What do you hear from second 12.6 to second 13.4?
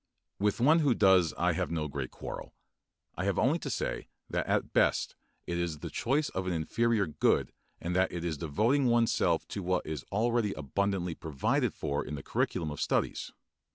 of studies.